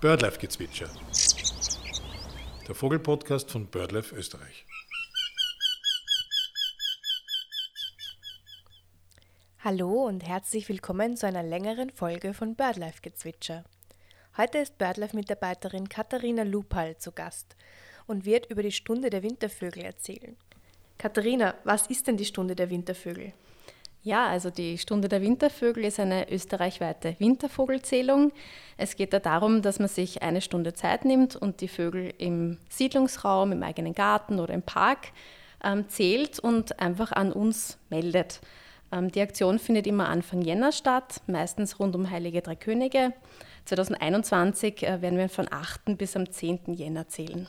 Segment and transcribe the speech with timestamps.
[0.00, 0.88] Birdlife-Gezwitscher.
[2.66, 4.64] Der Vogelpodcast von Birdlife Österreich.
[9.58, 13.64] Hallo und herzlich willkommen zu einer längeren Folge von Birdlife-Gezwitscher.
[14.38, 17.54] Heute ist Birdlife-Mitarbeiterin Katharina Lupal zu Gast
[18.06, 20.34] und wird über die Stunde der Wintervögel erzählen.
[20.96, 23.34] Katharina, was ist denn die Stunde der Wintervögel?
[24.02, 28.32] Ja, also die Stunde der Wintervögel ist eine österreichweite Wintervogelzählung.
[28.78, 32.56] Es geht da darum, dass man sich eine Stunde Zeit nimmt und die Vögel im
[32.70, 35.08] Siedlungsraum, im eigenen Garten oder im Park
[35.62, 38.40] ähm, zählt und einfach an uns meldet.
[38.90, 43.12] Ähm, die Aktion findet immer Anfang Jänner statt, meistens rund um Heilige Drei Könige.
[43.66, 45.98] 2021 äh, werden wir von 8.
[45.98, 46.72] bis am 10.
[46.72, 47.48] Jänner zählen.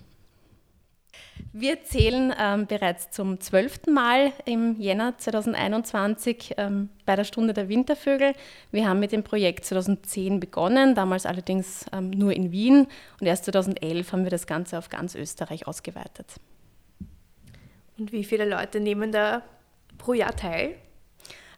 [1.54, 7.68] Wir zählen ähm, bereits zum zwölften Mal im Jänner 2021 ähm, bei der Stunde der
[7.68, 8.34] Wintervögel.
[8.72, 12.88] Wir haben mit dem Projekt 2010 begonnen, damals allerdings ähm, nur in Wien
[13.20, 16.36] und erst 2011 haben wir das Ganze auf ganz Österreich ausgeweitet.
[17.98, 19.44] Und wie viele Leute nehmen da
[19.98, 20.76] pro Jahr teil?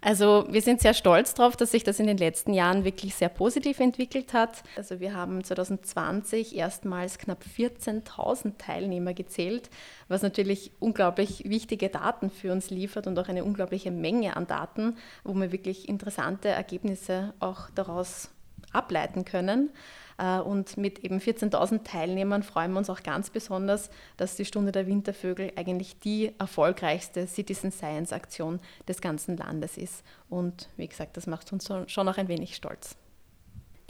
[0.04, 3.30] Also wir sind sehr stolz darauf, dass sich das in den letzten Jahren wirklich sehr
[3.30, 4.62] positiv entwickelt hat.
[4.76, 9.70] Also wir haben 2020 erstmals knapp 14.000 Teilnehmer gezählt,
[10.10, 14.98] was natürlich unglaublich wichtige Daten für uns liefert und auch eine unglaubliche Menge an Daten,
[15.24, 18.30] wo wir wirklich interessante Ergebnisse auch daraus
[18.74, 19.72] ableiten können.
[20.18, 24.72] Äh, und mit eben 14.000 Teilnehmern freuen wir uns auch ganz besonders, dass die Stunde
[24.72, 30.04] der Wintervögel eigentlich die erfolgreichste Citizen Science Aktion des ganzen Landes ist.
[30.30, 32.96] Und wie gesagt, das macht uns schon auch ein wenig stolz.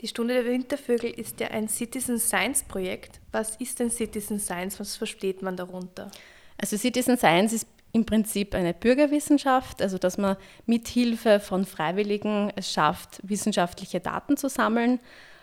[0.00, 3.20] Die Stunde der Wintervögel ist ja ein Citizen Science Projekt.
[3.32, 4.78] Was ist denn Citizen Science?
[4.78, 6.10] Was versteht man darunter?
[6.58, 12.52] Also Citizen Science ist im Prinzip eine Bürgerwissenschaft, also dass man mit Hilfe von Freiwilligen
[12.56, 14.98] es schafft, wissenschaftliche Daten zu sammeln.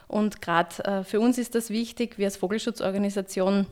[0.09, 3.67] Und gerade äh, für uns ist das wichtig, wir als Vogelschutzorganisation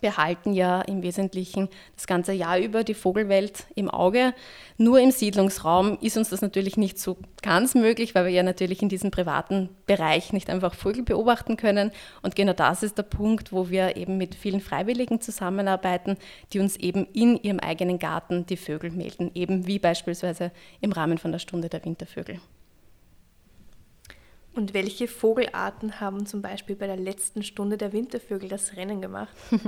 [0.00, 4.34] behalten ja im Wesentlichen das ganze Jahr über die Vogelwelt im Auge.
[4.76, 8.82] Nur im Siedlungsraum ist uns das natürlich nicht so ganz möglich, weil wir ja natürlich
[8.82, 11.90] in diesem privaten Bereich nicht einfach Vögel beobachten können.
[12.22, 16.16] Und genau das ist der Punkt, wo wir eben mit vielen Freiwilligen zusammenarbeiten,
[16.52, 21.18] die uns eben in ihrem eigenen Garten die Vögel melden, eben wie beispielsweise im Rahmen
[21.18, 22.40] von der Stunde der Wintervögel.
[24.54, 29.34] Und welche Vogelarten haben zum Beispiel bei der letzten Stunde der Wintervögel das Rennen gemacht?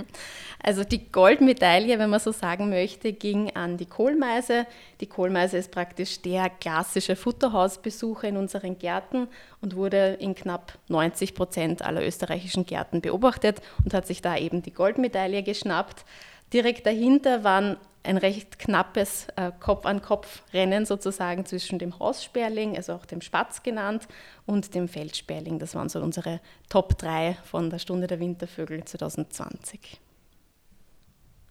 [0.62, 4.66] Also die Goldmedaille, wenn man so sagen möchte, ging an die Kohlmeise.
[5.00, 9.28] Die Kohlmeise ist praktisch der klassische Futterhausbesucher in unseren Gärten
[9.62, 14.60] und wurde in knapp 90 Prozent aller österreichischen Gärten beobachtet und hat sich da eben
[14.60, 16.04] die Goldmedaille geschnappt.
[16.52, 23.20] Direkt dahinter waren ein recht knappes äh, Kopf-an-Kopf-Rennen sozusagen zwischen dem Haussperling, also auch dem
[23.20, 24.08] Spatz genannt,
[24.46, 25.58] und dem Feldsperling.
[25.58, 30.00] Das waren so unsere Top 3 von der Stunde der Wintervögel 2020.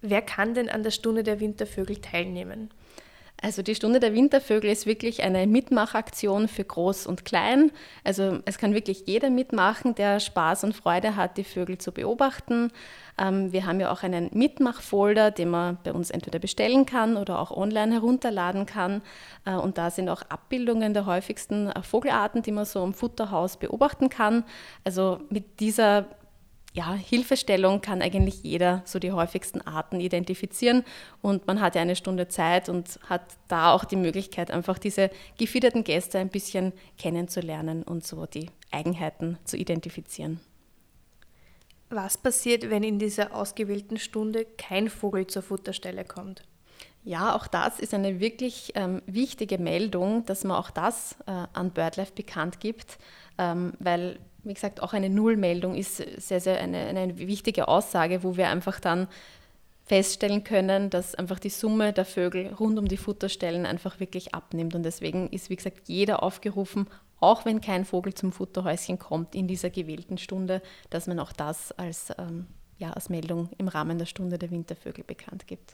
[0.01, 2.71] Wer kann denn an der Stunde der Wintervögel teilnehmen?
[3.41, 7.71] Also die Stunde der Wintervögel ist wirklich eine Mitmachaktion für Groß und Klein.
[8.03, 12.71] Also es kann wirklich jeder mitmachen, der Spaß und Freude hat, die Vögel zu beobachten.
[13.17, 17.39] Ähm, wir haben ja auch einen Mitmachfolder, den man bei uns entweder bestellen kann oder
[17.39, 19.01] auch online herunterladen kann.
[19.45, 24.09] Äh, und da sind auch Abbildungen der häufigsten Vogelarten, die man so im Futterhaus beobachten
[24.09, 24.43] kann.
[24.83, 26.05] Also mit dieser
[26.73, 30.83] ja, Hilfestellung kann eigentlich jeder so die häufigsten Arten identifizieren
[31.21, 35.09] und man hat ja eine Stunde Zeit und hat da auch die Möglichkeit, einfach diese
[35.37, 40.39] gefiederten Gäste ein bisschen kennenzulernen und so die Eigenheiten zu identifizieren.
[41.89, 46.43] Was passiert, wenn in dieser ausgewählten Stunde kein Vogel zur Futterstelle kommt?
[47.03, 51.71] Ja, auch das ist eine wirklich ähm, wichtige Meldung, dass man auch das äh, an
[51.71, 52.99] BirdLife bekannt gibt,
[53.39, 58.37] ähm, weil wie gesagt, auch eine Nullmeldung ist sehr, sehr eine, eine wichtige Aussage, wo
[58.37, 59.07] wir einfach dann
[59.89, 64.75] feststellen können, dass einfach die Summe der Vögel rund um die Futterstellen einfach wirklich abnimmt.
[64.75, 66.87] Und deswegen ist, wie gesagt, jeder aufgerufen,
[67.19, 70.61] auch wenn kein Vogel zum Futterhäuschen kommt in dieser gewählten Stunde,
[70.91, 72.45] dass man auch das als, ähm,
[72.77, 75.73] ja, als Meldung im Rahmen der Stunde der Wintervögel bekannt gibt.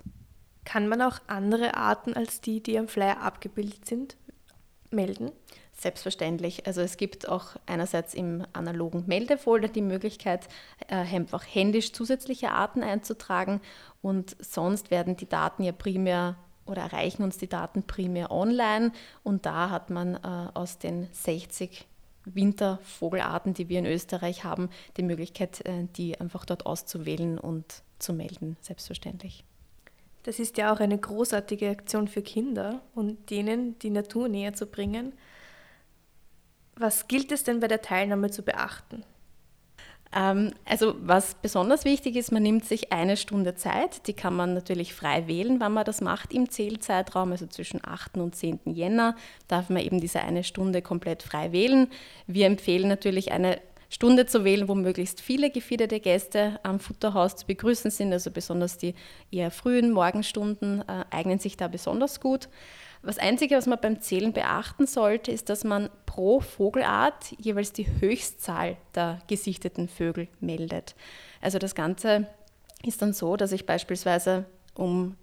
[0.63, 4.15] Kann man auch andere Arten als die, die am Flyer abgebildet sind,
[4.95, 5.31] melden?
[5.73, 6.65] Selbstverständlich.
[6.67, 10.47] Also es gibt auch einerseits im analogen Meldefolder die Möglichkeit,
[10.87, 13.61] äh, einfach händisch zusätzliche Arten einzutragen
[14.01, 18.91] und sonst werden die Daten ja primär oder erreichen uns die Daten primär online
[19.23, 21.85] und da hat man äh, aus den 60
[22.25, 28.13] Wintervogelarten, die wir in Österreich haben, die Möglichkeit, äh, die einfach dort auszuwählen und zu
[28.13, 29.43] melden, selbstverständlich.
[30.25, 34.65] Das ist ja auch eine großartige Aktion für Kinder und denen die Natur näher zu
[34.65, 35.13] bringen.
[36.75, 39.03] Was gilt es denn bei der Teilnahme zu beachten?
[40.11, 44.07] Ähm, also was besonders wichtig ist, man nimmt sich eine Stunde Zeit.
[44.07, 48.17] Die kann man natürlich frei wählen, wann man das macht im Zählzeitraum, also zwischen 8.
[48.17, 48.61] und 10.
[48.65, 49.15] Jänner
[49.47, 51.87] darf man eben diese eine Stunde komplett frei wählen.
[52.25, 57.45] Wir empfehlen natürlich eine Stunde zu wählen, wo möglichst viele gefiederte Gäste am Futterhaus zu
[57.45, 58.11] begrüßen sind.
[58.13, 58.95] Also besonders die
[59.31, 62.49] eher frühen Morgenstunden äh, eignen sich da besonders gut.
[63.03, 67.87] Das Einzige, was man beim Zählen beachten sollte, ist, dass man pro Vogelart jeweils die
[67.99, 70.95] Höchstzahl der gesichteten Vögel meldet.
[71.39, 72.27] Also das Ganze
[72.83, 75.15] ist dann so, dass ich beispielsweise um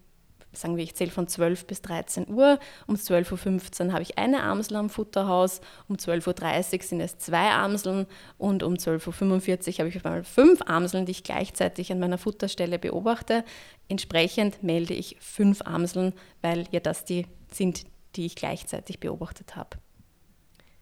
[0.52, 2.58] sagen wir, ich zähle von 12 bis 13 Uhr.
[2.86, 7.50] Um 12.15 Uhr habe ich eine Amsel am Futterhaus, um 12.30 Uhr sind es zwei
[7.50, 8.06] Amseln
[8.38, 12.18] und um 12.45 Uhr habe ich auf einmal fünf Amseln, die ich gleichzeitig an meiner
[12.18, 13.44] Futterstelle beobachte.
[13.88, 17.84] Entsprechend melde ich fünf Amseln, weil ja das die sind,
[18.16, 19.78] die ich gleichzeitig beobachtet habe.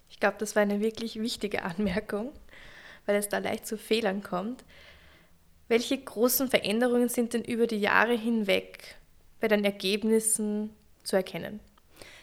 [0.09, 2.33] Ich glaube, das war eine wirklich wichtige Anmerkung,
[3.07, 4.65] weil es da leicht zu Fehlern kommt.
[5.69, 9.00] Welche großen Veränderungen sind denn über die Jahre hinweg
[9.41, 10.71] bei den Ergebnissen
[11.03, 11.61] zu erkennen?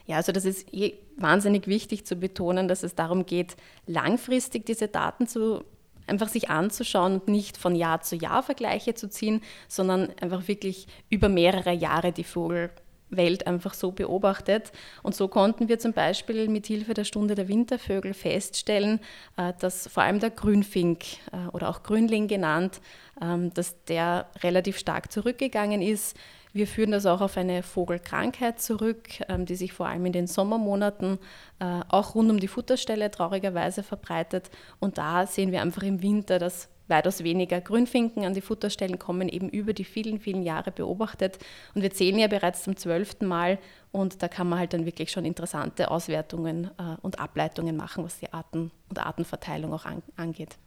[0.06, 4.88] Ja, also das ist eh wahnsinnig wichtig zu betonen, dass es darum geht, langfristig diese
[4.88, 5.64] Daten zu
[6.08, 10.88] einfach sich anzuschauen und nicht von Jahr zu Jahr Vergleiche zu ziehen, sondern einfach wirklich
[11.10, 14.72] über mehrere Jahre die Vogelwelt einfach so beobachtet.
[15.04, 19.00] Und so konnten wir zum Beispiel mit Hilfe der Stunde der Wintervögel feststellen,
[19.36, 21.04] äh, dass vor allem der Grünfink
[21.34, 22.80] äh, oder auch Grünling genannt,
[23.22, 26.16] ähm, dass der relativ stark zurückgegangen ist.
[26.54, 30.28] Wir führen das auch auf eine Vogelkrankheit zurück, ähm, die sich vor allem in den
[30.28, 31.20] Sommermonaten
[31.60, 34.50] äh, auch rund um die Futterstelle traurigerweise verbreitet.
[34.80, 39.30] Und da sehen wir einfach im Winter, dass weitaus weniger Grünfinken an die Futterstellen kommen,
[39.30, 41.38] eben über die vielen, vielen Jahre beobachtet.
[41.76, 43.60] Und wir zählen ja bereits zum zwölften Mal
[43.92, 48.20] und da kann man halt dann wirklich schon interessante Auswertungen äh, und Ableitungen machen, was
[48.20, 49.86] die Arten und Artenverteilung auch
[50.16, 50.58] angeht.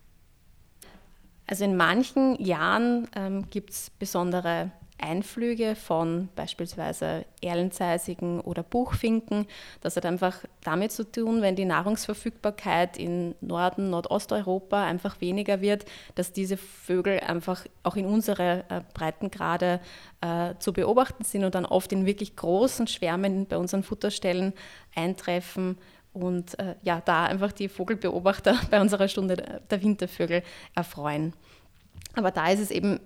[1.47, 9.47] Also in manchen Jahren ähm, gibt es besondere Einflüge von beispielsweise Erlenzeisigen oder Buchfinken.
[9.81, 15.85] Das hat einfach damit zu tun, wenn die Nahrungsverfügbarkeit in Norden, Nordosteuropa einfach weniger wird,
[16.14, 19.81] dass diese Vögel einfach auch in unsere äh, Breitengrade
[20.20, 24.53] äh, zu beobachten sind und dann oft in wirklich großen Schwärmen bei unseren Futterstellen
[24.94, 25.79] eintreffen
[26.12, 30.43] und äh, ja, da einfach die Vogelbeobachter bei unserer Stunde der Wintervögel
[30.75, 31.32] erfreuen.
[32.14, 33.00] Aber da ist es eben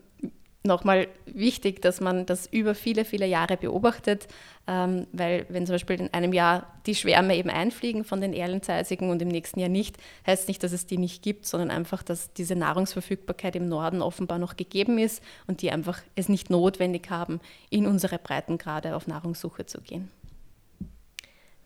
[0.66, 4.26] nochmal wichtig, dass man das über viele, viele Jahre beobachtet,
[4.66, 9.10] ähm, weil wenn zum Beispiel in einem Jahr die Schwärme eben einfliegen von den Erlenzeisigen
[9.10, 12.32] und im nächsten Jahr nicht, heißt nicht, dass es die nicht gibt, sondern einfach, dass
[12.32, 17.40] diese Nahrungsverfügbarkeit im Norden offenbar noch gegeben ist und die einfach es nicht notwendig haben,
[17.68, 20.10] in unsere Breitengrade auf Nahrungssuche zu gehen.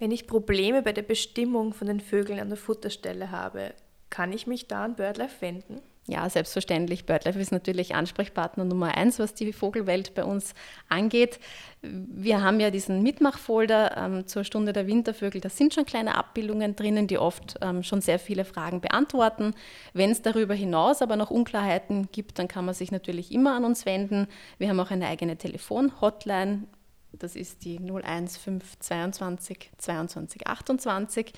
[0.00, 3.74] Wenn ich Probleme bei der Bestimmung von den Vögeln an der Futterstelle habe,
[4.10, 5.80] kann ich mich da an BirdLife wenden?
[6.10, 7.04] Ja, selbstverständlich.
[7.04, 10.54] BirdLife ist natürlich Ansprechpartner Nummer eins, was die Vogelwelt bei uns
[10.88, 11.38] angeht.
[11.82, 15.42] Wir haben ja diesen Mitmachfolder ähm, zur Stunde der Wintervögel.
[15.42, 19.52] Da sind schon kleine Abbildungen drinnen, die oft ähm, schon sehr viele Fragen beantworten.
[19.92, 23.66] Wenn es darüber hinaus aber noch Unklarheiten gibt, dann kann man sich natürlich immer an
[23.66, 24.28] uns wenden.
[24.56, 26.62] Wir haben auch eine eigene Telefon-Hotline.
[27.12, 31.32] Das ist die 01522 22 28.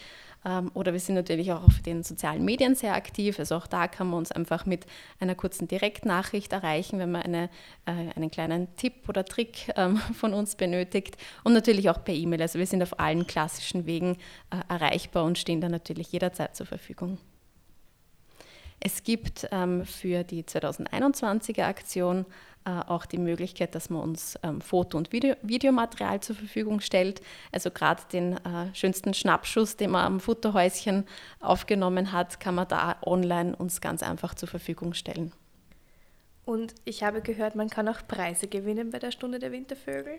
[0.44, 3.38] Ähm, oder wir sind natürlich auch auf den sozialen Medien sehr aktiv.
[3.38, 4.86] Also auch da kann man uns einfach mit
[5.20, 7.50] einer kurzen Direktnachricht erreichen, wenn man eine,
[7.86, 11.16] äh, einen kleinen Tipp oder Trick ähm, von uns benötigt.
[11.44, 12.42] Und natürlich auch per E-Mail.
[12.42, 14.16] Also wir sind auf allen klassischen Wegen
[14.50, 17.18] äh, erreichbar und stehen da natürlich jederzeit zur Verfügung.
[18.80, 22.24] Es gibt ähm, für die 2021er Aktion
[22.64, 27.20] äh, auch die Möglichkeit, dass man uns ähm, Foto- und Video Videomaterial zur Verfügung stellt.
[27.52, 31.06] Also gerade den äh, schönsten Schnappschuss, den man am Futterhäuschen
[31.40, 35.32] aufgenommen hat, kann man da online uns ganz einfach zur Verfügung stellen.
[36.46, 40.18] Und ich habe gehört, man kann auch Preise gewinnen bei der Stunde der Wintervögel.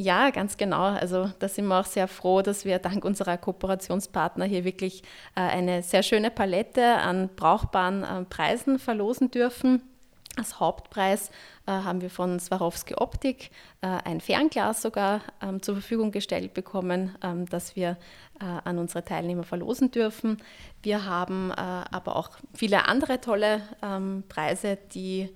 [0.00, 0.84] Ja, ganz genau.
[0.84, 5.02] Also da sind wir auch sehr froh, dass wir dank unserer Kooperationspartner hier wirklich
[5.34, 9.82] äh, eine sehr schöne Palette an brauchbaren äh, Preisen verlosen dürfen.
[10.36, 11.30] Als Hauptpreis
[11.66, 13.50] äh, haben wir von Swarovski Optik
[13.80, 17.96] äh, ein Fernglas sogar ähm, zur Verfügung gestellt bekommen, ähm, das wir
[18.40, 20.36] äh, an unsere Teilnehmer verlosen dürfen.
[20.80, 25.28] Wir haben äh, aber auch viele andere tolle ähm, Preise, die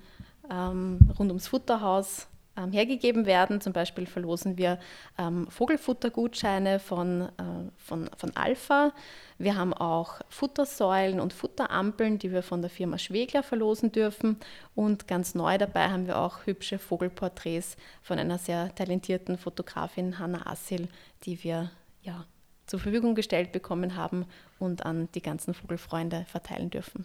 [0.49, 2.29] ähm, rund ums Futterhaus
[2.71, 3.61] hergegeben werden.
[3.61, 4.79] Zum Beispiel verlosen wir
[5.19, 7.31] ähm, Vogelfuttergutscheine von, äh,
[7.77, 8.93] von, von Alpha.
[9.39, 14.37] Wir haben auch Futtersäulen und Futterampeln, die wir von der Firma Schwegler verlosen dürfen.
[14.75, 20.47] Und ganz neu dabei haben wir auch hübsche Vogelporträts von einer sehr talentierten Fotografin Hanna
[20.47, 20.89] Assil,
[21.25, 21.71] die wir
[22.03, 22.27] ja,
[22.67, 24.27] zur Verfügung gestellt bekommen haben
[24.59, 27.05] und an die ganzen Vogelfreunde verteilen dürfen.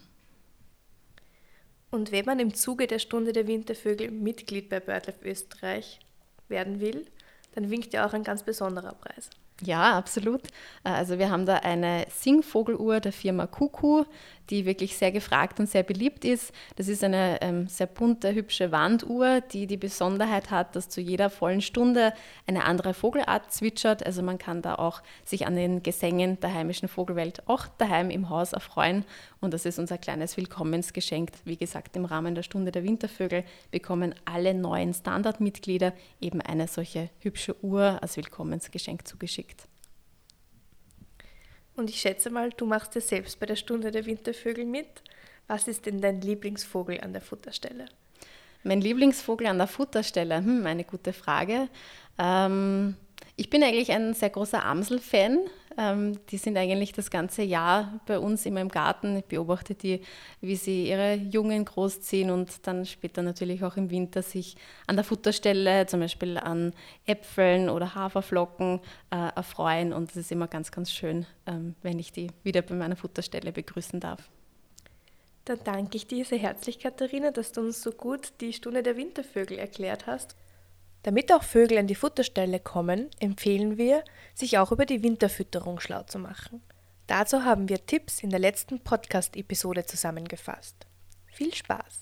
[1.90, 6.00] Und wenn man im Zuge der Stunde der Wintervögel Mitglied bei BirdLife Österreich
[6.50, 7.06] werden will,
[7.56, 9.30] dann winkt ja auch ein ganz besonderer Preis.
[9.62, 10.42] Ja, absolut.
[10.84, 14.06] Äh, also wir haben da eine Singvogeluhr der Firma Kuku,
[14.50, 16.54] die wirklich sehr gefragt und sehr beliebt ist.
[16.76, 21.30] Das ist eine ähm, sehr bunte, hübsche Wanduhr, die die Besonderheit hat, dass zu jeder
[21.30, 22.14] vollen Stunde
[22.46, 24.06] eine andere Vogelart zwitschert.
[24.06, 28.30] Also man kann da auch sich an den Gesängen der heimischen Vogelwelt auch daheim im
[28.30, 29.06] Haus erfreuen.
[29.40, 31.32] Und das ist unser kleines Willkommensgeschenk.
[31.46, 37.10] Wie gesagt, im Rahmen der Stunde der Wintervögel bekommen alle neuen Standardmitglieder eben eine solche
[37.20, 39.68] hübsche Uhr als Willkommensgeschenk zugeschickt.
[41.78, 44.88] Und ich schätze mal, du machst ja selbst bei der Stunde der Wintervögel mit.
[45.48, 47.86] Was ist denn dein Lieblingsvogel an der Futterstelle?
[48.64, 50.38] Mein Lieblingsvogel an der Futterstelle?
[50.38, 51.70] Hm, eine gute Frage.
[52.18, 52.98] Ähm,
[53.36, 55.40] ich bin eigentlich ein sehr großer Amsel-Fan.
[55.78, 59.16] Ähm, die sind eigentlich das ganze Jahr bei uns immer im Garten.
[59.18, 60.02] Ich beobachte die,
[60.42, 64.58] wie sie ihre Jungen großziehen und dann später natürlich auch im Winter sich
[64.88, 66.74] an der Futterstelle, zum Beispiel an
[67.06, 68.80] Äpfeln oder Haferflocken,
[69.12, 69.94] äh, erfreuen.
[69.94, 73.52] Und es ist immer ganz, ganz schön, ähm, wenn ich die wieder bei meiner Futterstelle
[73.52, 74.30] begrüßen darf.
[75.46, 78.98] Dann danke ich dir sehr herzlich, Katharina, dass du uns so gut die Stunde der
[78.98, 80.36] Wintervögel erklärt hast.
[81.08, 84.04] Damit auch Vögel an die Futterstelle kommen, empfehlen wir,
[84.36, 86.62] sich auch über die Winterfütterung schlau zu machen.
[87.08, 90.86] Dazu haben wir Tipps in der letzten Podcast-Episode zusammengefasst.
[91.28, 92.02] Viel Spaß!